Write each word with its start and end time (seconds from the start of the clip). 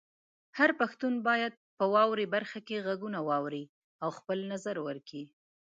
هر 0.57 0.69
پښتون 0.79 1.13
باید 1.27 1.53
په 1.77 1.85
"واورئ" 1.93 2.25
برخه 2.35 2.59
کې 2.67 2.83
غږونه 2.87 3.19
واوري 3.29 3.63
او 4.03 4.09
خپل 4.17 4.37
نظر 4.51 4.75
ورکړي. 4.87 5.23